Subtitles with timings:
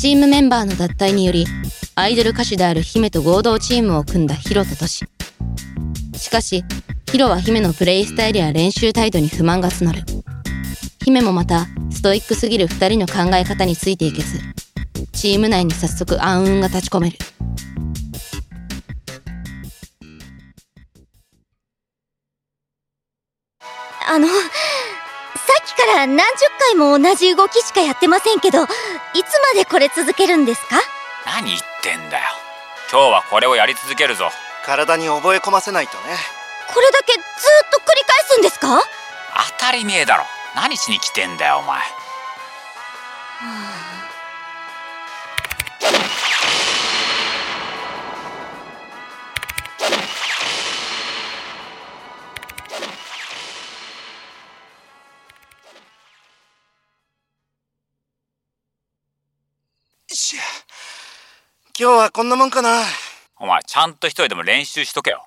[0.00, 1.44] チームメンバーの脱退により、
[1.96, 5.06] アイドル歌手である姫と合同チームを組んだヒロとトシ。
[6.16, 6.62] しかし、
[7.10, 10.04] ヒロは姫のプレイスタイルや練習態度に不満が募る。
[11.04, 14.38] 姫もまた、ストイックすぎる二人の考え方についていけず、
[15.14, 17.18] チーム内に早速暗雲が立ち込める。
[24.06, 24.28] あの、
[25.52, 30.80] っきから何十回も同じ動きしかやってませんけど、いつまでこれ続けるんですか？
[31.26, 32.24] 何言ってんだよ。
[32.90, 34.30] 今日はこれをやり続けるぞ。
[34.64, 36.02] 体に覚え込ませないとね。
[36.72, 37.22] これだけずっ
[37.70, 38.68] と繰り返すんですか？
[38.68, 38.82] は
[39.58, 40.24] 当たり前だろ。
[40.54, 41.78] 何しに来てんだよお前。
[43.40, 43.67] あ
[61.88, 62.82] 今日はこんなもんかな。
[63.38, 65.26] お前ちゃんと一人でも練習しとけよ。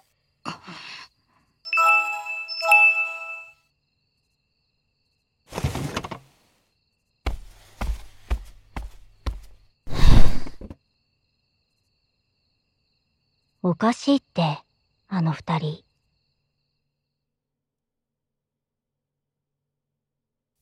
[13.63, 14.59] おかしいって、
[15.07, 15.83] あの二人。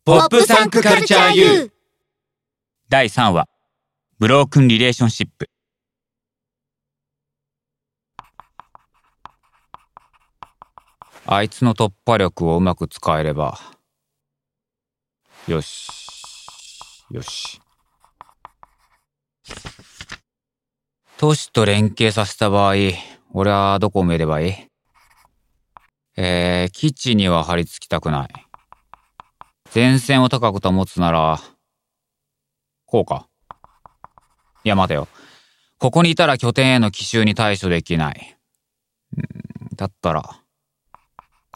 [0.06, 1.73] ポップサンクカルチャー U
[2.88, 3.50] 第3話
[4.18, 5.50] ブロークンリレーションシップ
[11.32, 13.60] あいつの突破力をうまく使えれば
[15.48, 15.88] よし
[17.12, 17.62] よし
[21.18, 22.74] 都市と連携させた場合
[23.32, 24.54] 俺はどこを埋めればいい？
[26.18, 28.30] えー、基地には張り付きたくない
[29.76, 31.40] 前線を高く保つなら、
[32.88, 33.28] こうか。
[34.64, 35.08] いや、待てよ。
[35.78, 38.36] ここにいたら拠点への奇襲に対処できない。
[39.76, 40.42] だったら、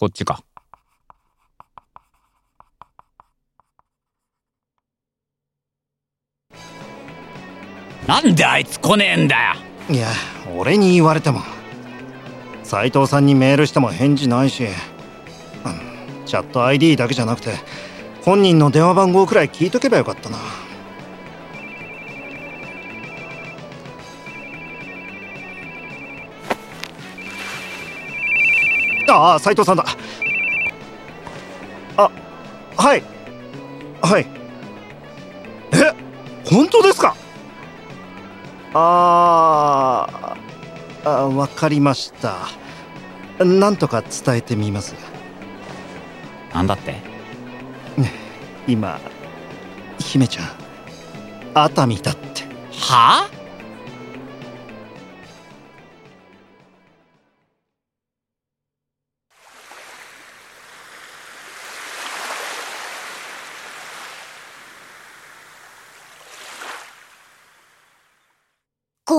[0.04, 0.44] こっちか。
[8.06, 9.36] なんであいつ来ねえんだ
[9.88, 9.96] よ。
[9.96, 10.10] いや
[10.58, 11.40] 俺に言われても。
[12.64, 14.68] 斉藤さんにメールしても返事ないし、
[16.26, 17.54] チャット ID だけじゃなくて
[18.24, 20.38] 本人の電話番号くらい聞いとけばよかったな。
[29.10, 29.86] ああ斉藤さんだ。
[31.98, 32.12] あ
[32.78, 33.04] はい。
[34.02, 34.28] はい。
[35.74, 35.94] え
[36.46, 37.16] 本当ですか？
[38.74, 42.36] あーあわかりました。
[43.44, 44.96] なんとか伝えてみます。
[46.54, 46.96] なんだって？
[48.68, 49.00] 今
[50.00, 50.46] 姫ちゃん
[51.54, 52.44] 熱海だって。
[52.72, 53.43] はあ？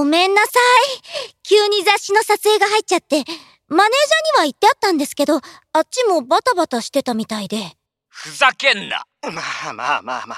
[0.05, 0.51] ごめんなさ
[0.99, 1.33] い。
[1.43, 3.87] 急に雑誌の撮影が入っちゃって、マネージャーに
[4.41, 5.39] は言ってあったんですけど、あ
[5.79, 7.73] っちもバタバタしてたみたいで。
[8.11, 9.07] ふざけんな。
[9.23, 9.31] ま
[9.71, 10.37] あまあまあま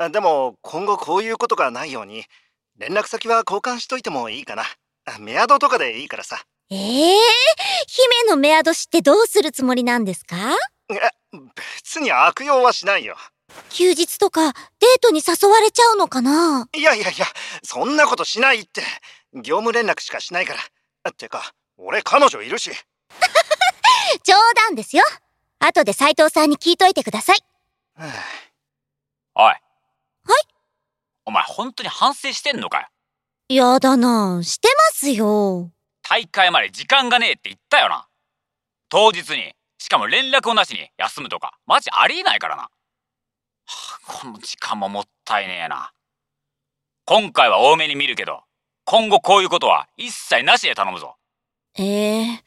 [0.00, 0.10] あ。
[0.10, 2.24] でも今後こういうことがないように
[2.76, 4.64] 連絡先は交換しといてもいいかな。
[5.20, 6.42] メアドとかでいいからさ。
[6.68, 7.16] ええ
[7.86, 10.36] 姫のメアド知ってどうするつもりなんですか？
[10.90, 10.96] え
[11.54, 13.16] 別に悪用はしないよ
[13.70, 14.58] 休日とかデー
[15.00, 16.68] トに誘われちゃうのかな？
[16.74, 17.26] いやいやいや
[17.62, 18.82] そんなことしないって。
[19.34, 21.10] 業務連絡しかしないから。
[21.10, 22.70] ってか俺彼女いるし。
[24.24, 24.34] 冗
[24.66, 25.02] 談ですよ。
[25.60, 27.38] 後で斉藤さんに聞いといてください。
[27.98, 28.04] おい。
[29.42, 29.58] はい？
[31.26, 32.90] お前本当に反省してんのか
[33.48, 33.72] よ？
[33.72, 35.70] やだなしてますよ。
[36.02, 38.06] 大会まで時間がねえって言ったよな。
[38.88, 42.70] 当日にしかも連絡をなしに休むとかマジありえないからな、はあ
[44.06, 45.92] この時間ももったいねえな。
[47.04, 48.42] 今回は多めに見るけど
[48.84, 51.16] 今後こういうことは一切なしで頼むぞ。
[51.76, 52.44] ええ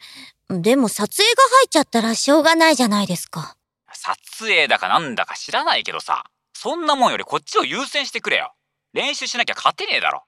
[0.49, 3.55] でも撮影が入っちゃったらしょうがないじゃないですか。
[3.93, 8.53] 撮影だかなんだか知らないけどさそんなもんよりこっちを優先してくれよ。
[8.93, 10.23] 練習しなきゃ勝てねえだろ。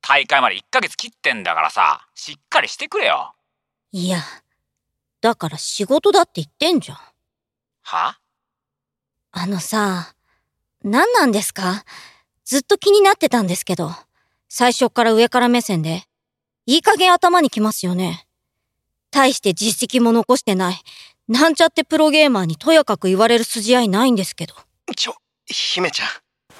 [0.00, 3.34] 大会まで1ヶ月切ってんだからさしっかりしてくれよ。
[3.90, 4.20] いや、
[5.20, 6.98] だから仕事だって言ってんじゃん。
[7.82, 8.18] は？
[9.32, 10.14] あのさ、
[10.88, 11.84] 何なんですか？
[12.44, 13.90] ずっと気になってたんですけど、
[14.48, 16.04] 最初から上から目線で、
[16.66, 18.26] いい加減頭にきますよね。
[19.10, 20.76] 大して実績も残してない、
[21.28, 24.54] なんちゃってプロゲーマーにとやかく言われる筋合いないんですけど。
[24.96, 25.14] ちょ
[25.46, 26.08] 姫ちゃん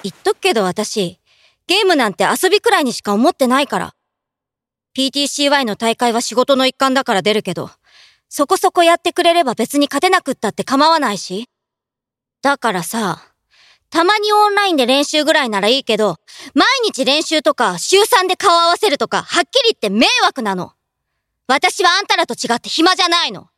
[0.03, 1.19] 言っとくけど私、
[1.67, 3.95] ゲームなんて遊びくらいにしか思ってないから。
[4.97, 7.69] PTCY の大会は仕事の一環だから出るけど、
[8.27, 11.47] そこそこやってくれれば別に勝てなくったって構わないし。
[12.41, 13.23] だからさ、
[13.89, 16.17] たまにオンラインで練習ぐらいならいいけど、
[16.53, 20.73] 毎日練習とか週3で顔合わせるとか、はっきり言って迷惑なの。
[21.47, 23.49] 私はあんたらと違って暇じゃないの。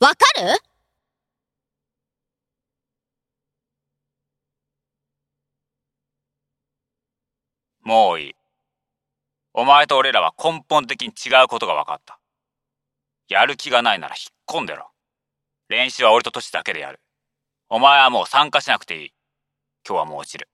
[0.00, 0.58] わかる？
[7.82, 8.34] もういい。
[9.54, 12.20] お前と俺らは根本的に違うことが分かった。
[13.28, 14.90] やる気がないなら引っ込んでろ。
[15.70, 17.00] 練習は俺とトシだけでやる。
[17.70, 19.12] お前はもう参加しなくていい。
[19.88, 20.50] 今日はもう落ちる。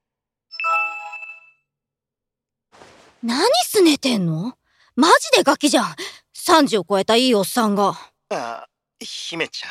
[3.20, 4.56] 何すねてんの？
[4.94, 5.86] マジでガキじゃん。
[6.36, 7.94] 30を超えたいいおっさんが。
[8.28, 8.68] あ、
[9.00, 9.68] 姫ちゃ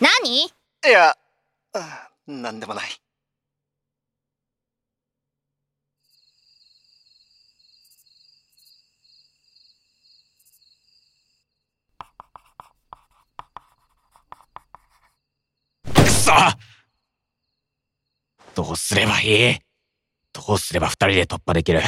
[0.00, 0.44] 何？
[0.44, 0.48] んい
[0.92, 1.16] や、
[1.72, 2.88] あなんでもない。
[15.92, 16.32] くそ
[18.58, 19.58] どうすればいい？
[20.32, 21.80] どうすれば二人で突破できる？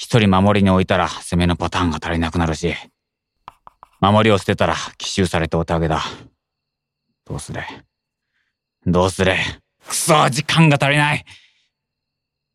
[0.00, 2.74] 一人守りに置いたら攻めのパターンが足りなくなるし、
[4.00, 6.02] 守りを捨てたら奇襲されてお手上げだ。
[7.26, 7.60] どうする
[8.86, 9.34] どうする
[9.86, 11.26] くそ時間が足りない。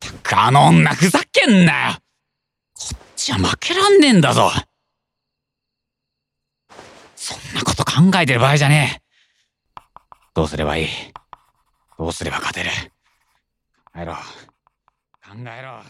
[0.00, 1.96] たくあの女ふざけんなよ！
[2.74, 4.50] こっちは負けらんねえんだぞ！
[7.14, 9.80] そんなこと考えてる場合じゃねえ。
[10.34, 10.88] どうすればいい？
[11.96, 12.70] どうすれば勝てる？
[14.00, 14.14] えろ。
[14.14, 14.20] 考
[15.44, 15.82] えろ。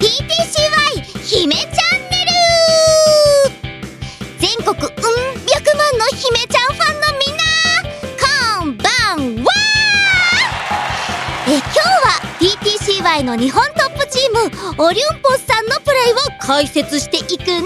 [0.00, 2.32] PTCY 姫チャンネル
[4.38, 4.82] 全国うん
[5.46, 7.42] 百万の姫ちゃんファンのみんな
[8.18, 8.82] こんば
[9.16, 9.46] んは
[11.46, 15.41] え今日は PTCY の日本トップチームオリュンポス
[16.42, 17.62] 解説していくね。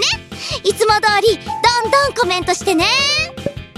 [0.63, 1.41] いつも通りど
[1.87, 2.85] んどんコメントしてね。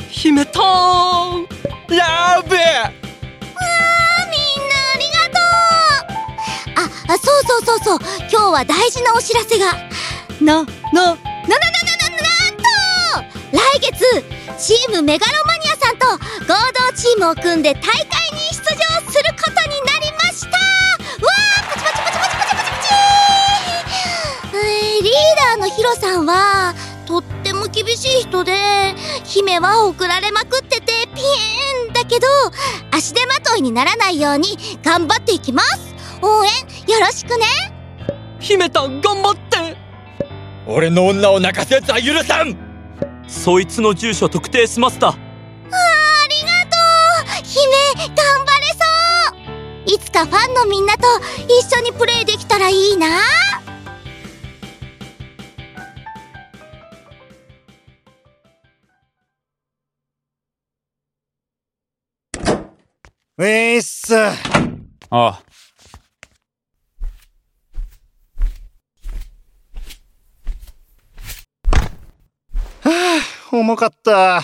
[0.09, 1.47] 姫たーん
[1.95, 2.59] やべえみんな
[4.93, 5.41] ありがとう。
[6.75, 7.99] ああそうそうそうそう。
[8.29, 9.73] 今日は大事なお知らせが。
[10.41, 10.63] な、な、な、な、な、な、
[11.05, 11.15] な、な
[12.51, 12.63] んと
[13.51, 13.93] 来月
[14.57, 16.17] チームメガロマニアさんと合
[16.91, 18.05] 同チームを組んで大会
[25.89, 26.75] ロさんは
[27.07, 28.53] とっても厳しい人で
[29.23, 31.21] 姫は送られまくっててピ
[31.87, 32.27] エンだけど
[32.91, 35.95] 足手まといにならないように頑張っていきます。
[36.21, 36.51] 応援
[36.93, 37.45] よろしくね。
[38.39, 39.77] 姫たん頑張って。
[40.67, 42.55] 俺の女を泣かすやつは許さん。
[43.27, 45.09] そいつの住所特定しました。
[45.09, 46.77] ありがと
[47.41, 47.43] う。
[47.43, 48.67] 姫頑張れ
[49.87, 49.95] そう。
[49.95, 51.07] いつかファンのみんなと
[51.47, 53.07] 一緒にプレイできたらいいな
[63.39, 64.13] うえーっす。
[64.17, 64.31] あ
[65.09, 65.41] あ。
[73.49, 74.41] 重かった。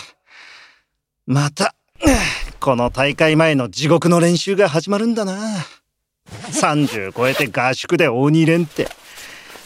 [1.25, 1.75] また、
[2.62, 5.36] この大会前の地獄の練習が始まるんだな。
[6.53, 8.88] 30超えて合宿で鬼練って。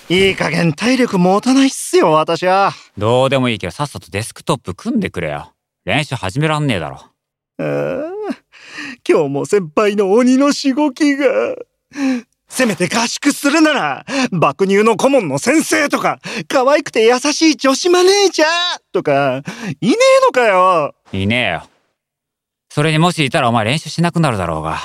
[0.10, 2.72] いい加減体力持たないっすよ、私は。
[2.98, 5.54] どうでもいいけどさっさとデスクトップ組んでくれよ。
[5.86, 7.06] 練習始めらんねえだろ。
[7.60, 8.10] あー
[9.08, 11.56] 今日も先輩の鬼のしごきが。
[12.48, 18.48] せめて合宿するなら、爆乳の顧問の先生とか、可愛くて優しい女子マネージャー
[18.92, 19.44] とか、
[19.82, 20.96] いねえのかよ。
[21.14, 21.64] いねえよ。
[22.70, 24.80] それにもしいたらお前練習しなくなるだろうが。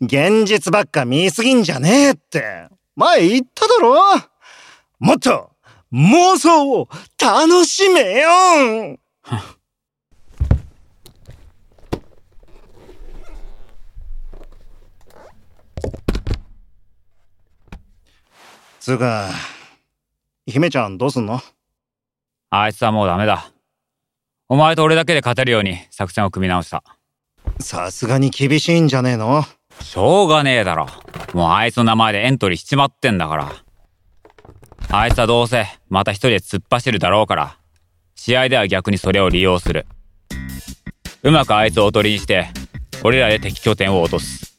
[0.00, 2.68] 現実ばっか見すぎんじゃねえって。
[2.96, 3.96] 前言っただろ
[4.98, 5.50] もっと
[5.92, 6.88] 妄想を
[7.20, 8.98] 楽しめよ
[18.86, 19.30] つうか、
[20.46, 21.40] 姫ちゃんどうすんの？
[22.50, 23.50] あいつはもうダメだ。
[24.48, 26.84] お前と俺だけで勝てるように作戦を組み直した。
[27.58, 29.42] さすがに厳しいんじゃねえの？
[29.80, 30.86] しょうがねえだろ。
[31.34, 33.52] もうあいつの名前でエントリーしちまってんだから。
[34.92, 37.58] あいつはどうせまた一人で突っ走るだろうから。
[38.14, 39.84] 試合では逆にそれを利用する。
[41.24, 42.46] うまくあいつをおとりにして、
[43.02, 44.55] 俺らで敵拠点を落とす。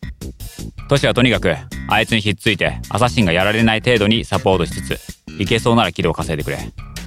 [0.88, 1.53] トシはとにかく
[1.89, 5.00] あいつにひっついてアサシンがやられない程度にサポートしつつ、
[5.38, 6.58] 行けそうならキルを稼いでくれ。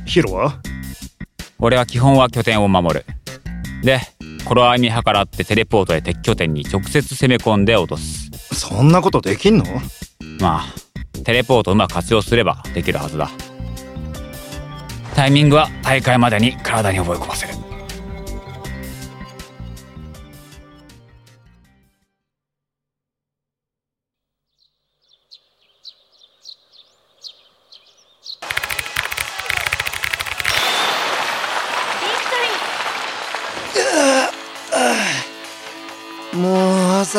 [0.05, 0.61] ヒロは？
[1.59, 3.07] 俺は基本は拠点を守る。
[3.83, 4.01] で
[4.45, 8.31] 頃合い見計らってテレポートへ敵拠点に直接攻め込んで落とす。
[8.55, 9.65] そんなことできんの？
[10.41, 13.31] まあテレポートをうまく活用すればできるはずだ。
[15.15, 17.55] タイミングは大会までに体に覚え込ませる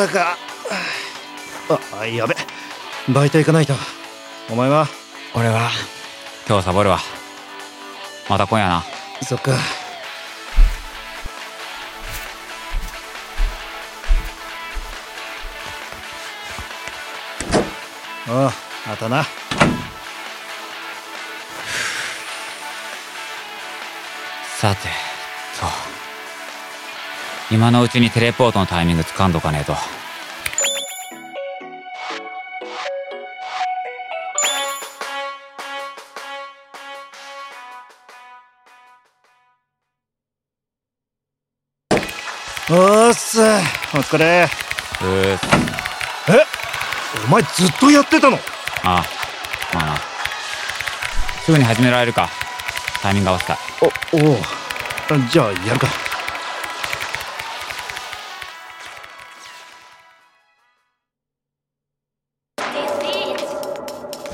[0.04, 0.36] う朝か
[2.00, 2.34] あやべ。
[3.12, 3.74] バイト行かないと
[4.50, 4.88] お前は？
[5.34, 5.70] 俺は？
[6.48, 6.98] 今日サボるわ。
[8.28, 8.84] また今夜な。
[9.22, 9.52] そっか。
[18.28, 18.52] ああ
[18.88, 19.24] またな。
[24.58, 24.88] さて。
[24.88, 25.11] と
[27.52, 29.74] 今のうちにテレポートのタイミング掴んどかねえと。
[42.74, 43.44] おっすお
[43.98, 44.48] 疲れ。
[45.02, 45.46] うーす。
[46.30, 46.42] え？
[47.26, 48.38] お前ずっとやってたの？
[48.82, 49.04] ああ
[49.74, 49.96] まあな。
[51.44, 52.30] すぐに始められるか。
[53.02, 53.54] タイミング合わせた。
[53.54, 53.56] い
[54.12, 54.38] おおう。
[55.30, 55.86] じゃあやるか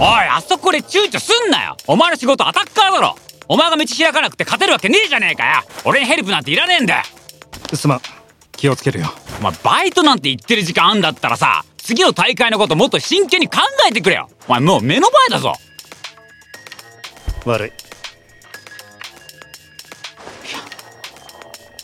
[0.01, 1.77] おいあそこで躊躇すんなよ。
[1.87, 3.17] お前の仕事アタッカーだろ。
[3.49, 5.63] お前が道開かなくて勝てるわけねえじゃねえかよ。
[5.85, 7.03] 俺にヘルプなんていらねえんだよ。
[7.75, 8.01] すまん。
[8.53, 9.13] 気をつけるよ。
[9.41, 14.29] お前バイトなんて言ってる時間あんだったらさ次の大会のこともっと真剣に考えてくれよ。
[14.47, 15.55] お前もう目の前だぞ。
[17.45, 17.73] 悪い。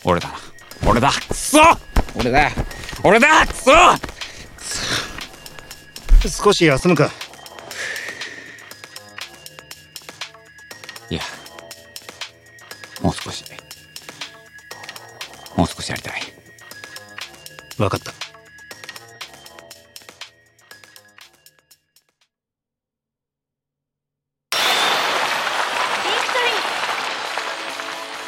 [0.05, 0.35] 俺だな。
[0.87, 1.11] 俺だ。
[1.11, 1.59] くそ
[2.15, 2.51] 俺だ。
[3.03, 3.45] 俺だ。
[3.47, 3.71] くそ
[6.43, 7.11] 少し休むか
[11.09, 11.21] いや
[13.01, 13.43] もう少し。
[15.55, 16.21] もう少しやりたい。
[17.77, 18.11] 分かった。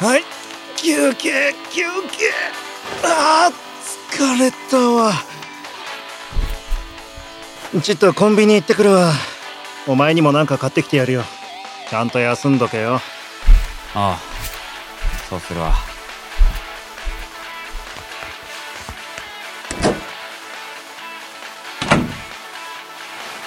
[0.04, 0.22] はい。
[0.76, 2.30] 休憩休憩。
[3.04, 5.12] あー疲れたわ。
[7.82, 9.12] ちょっとコンビニ行ってくるわ。
[9.86, 11.24] お前にもなんか買ってきてやるよ
[11.88, 13.00] ちゃんと休んどけよ。
[13.94, 14.18] ああ
[15.28, 15.72] そうするわ。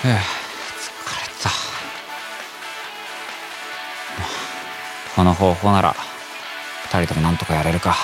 [0.03, 1.49] ええ疲れた。
[5.15, 5.95] この方法なら
[6.85, 7.95] 二人ともなんとかやれるか。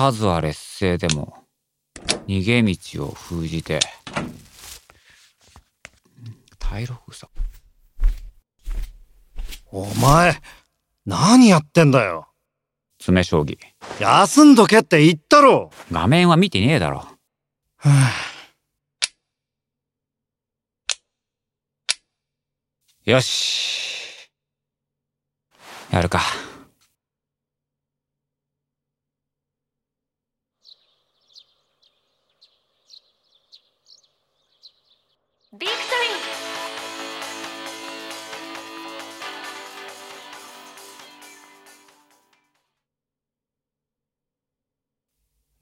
[0.00, 1.34] 数は劣勢でも
[2.26, 3.80] 逃げ道を封じて。
[6.58, 7.30] 退路封鎖
[9.70, 10.40] お前
[11.04, 12.28] 何やってんだよ。
[12.98, 13.58] 詰将棋。
[14.00, 15.70] 休んどけって言ったろ。
[15.92, 17.06] 画面は見てねえだろ。
[17.76, 18.10] は
[23.04, 24.30] よし。
[25.92, 26.22] やるか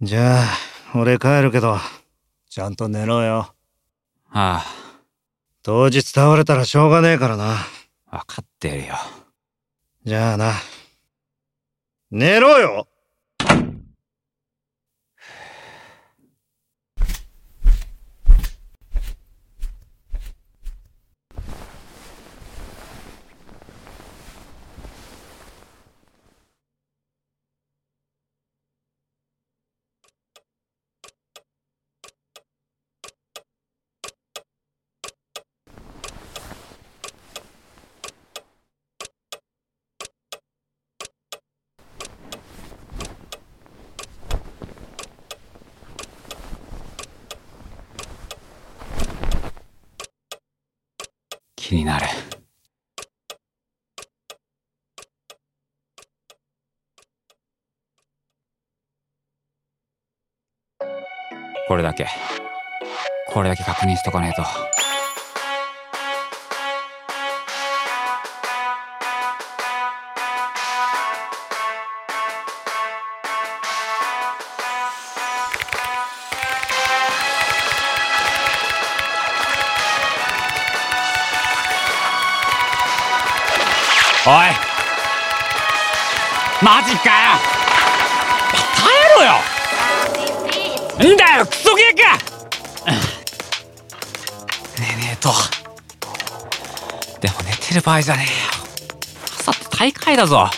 [0.08, 0.46] じゃあ
[0.94, 1.76] 俺帰るけど
[2.48, 3.52] ちゃんと寝ろよ。
[4.30, 4.64] あ
[5.62, 7.56] 当日倒れたらしょうがねえからな。
[8.06, 8.94] あ分かってるよ。
[10.06, 10.54] じゃあな。
[12.10, 12.88] 寝ろよ
[51.68, 52.06] 気になる。
[61.68, 62.06] これだけ。
[63.28, 64.77] これだけ確認しとかねえと。
[84.28, 84.34] おい。
[86.62, 87.14] マジかよ。
[88.76, 89.04] 耐え
[90.98, 91.14] ろよ。
[91.14, 92.18] んだよクソゲーか。
[94.78, 95.32] 寝ねえと。
[97.22, 98.36] でも寝てる場合じゃねえよ。
[99.40, 100.50] 朝って大会だぞ。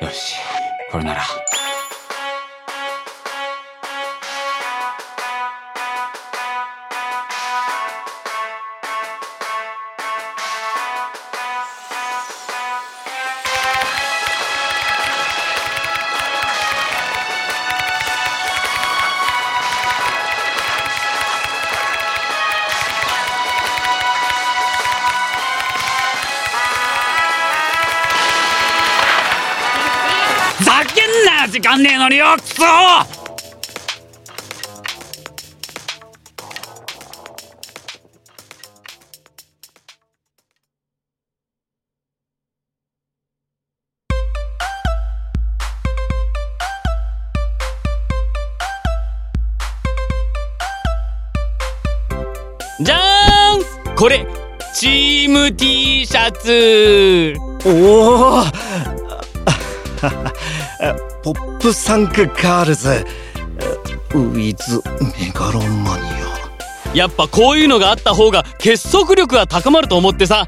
[0.00, 0.36] よし
[0.90, 1.22] これなら
[31.50, 32.62] 時間ねえのによクソ
[52.80, 54.26] じゃーんこれ
[54.74, 57.34] チーム T シャツ。
[57.64, 58.44] おお
[61.28, 63.04] ポップサンクガールズ。
[64.14, 64.80] ウィズ
[65.20, 70.46] メガロマニやっぱこういうのがあった方が結束力が高まると思ってさ。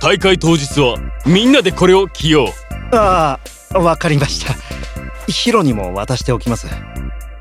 [0.00, 0.96] 大会当日は
[1.26, 2.96] みんなでこれを着よう。
[2.96, 3.40] アあ
[3.74, 4.54] あわかりました。
[5.26, 6.68] ヒロにも渡しておきます。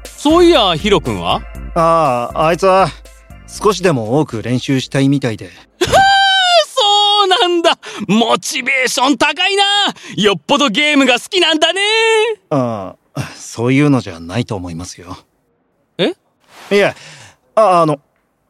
[0.06, 1.42] そういやヒロ君は？
[1.76, 2.88] あああいつは
[3.48, 5.52] 少しでも多く練習したいみたいで
[8.08, 9.64] モチベーション高いな。
[10.18, 11.82] よっぽどゲームが好きなんだね。
[12.50, 15.18] ああそういうのじゃないと思いますよ。
[15.98, 16.14] え？
[16.72, 16.96] いや
[17.56, 18.00] ああの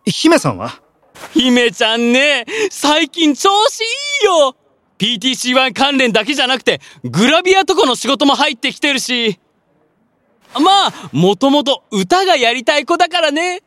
[0.05, 0.81] 姫さんは？
[1.33, 2.45] 姫ちゃんね。
[2.71, 3.83] 最近調子い
[4.23, 4.55] いよ。
[4.97, 9.39] PTC1 関連だけじゃなくてグラビアとかの仕事も入ってきてるし。
[10.55, 13.61] まあもともと歌がやりたい子だからね。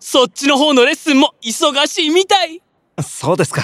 [0.00, 2.60] そっちの方のレッスンも忙しいみたい。
[3.00, 3.62] そうですか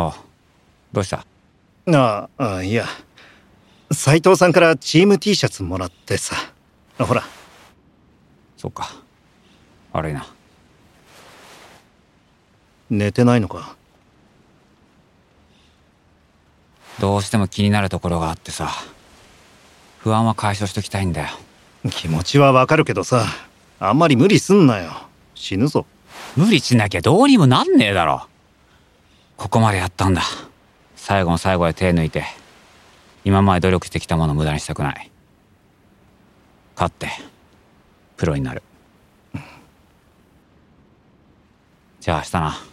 [0.00, 0.12] おう
[0.92, 1.26] どうした？
[1.92, 2.86] あああいや。
[3.92, 6.36] 斉藤さんからチーム T シャツもらってさ。
[6.98, 7.24] ほら。
[8.56, 8.90] そっか。
[9.92, 10.26] 悪いな。
[12.88, 13.76] 寝てないのか？
[17.00, 18.70] どうしても気になるところがあってさ。
[19.98, 21.28] 不安は解消しときたいんだよ。
[21.90, 23.24] 気持ちはわかるけどさ。
[23.80, 24.92] あんまり無理すんなよ。
[25.34, 25.84] 死ぬぞ。
[26.36, 28.28] 無理しなきゃどうにもなんねえだろ
[29.40, 30.20] ここまでやったんだ。
[30.96, 32.26] 最後の最後で手抜いて
[33.24, 35.10] 今まで努力してきたものを無駄にしたくない。
[36.76, 37.08] 勝って
[38.18, 38.62] プロになる。
[42.00, 42.69] じゃあ明日な。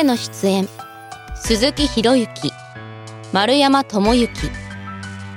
[0.00, 0.68] への出演。
[1.34, 2.50] 鈴木博之。
[3.32, 4.50] 丸山智之。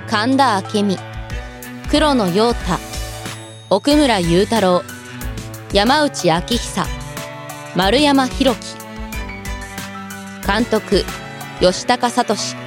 [0.08, 0.98] 神田明美。
[1.90, 2.78] 黒野陽太。
[3.68, 4.82] 奥村雄太郎。
[5.72, 6.86] 山内昭久。
[7.76, 8.76] 丸山弘樹。
[10.46, 11.04] 監督
[11.60, 12.63] 吉高聡。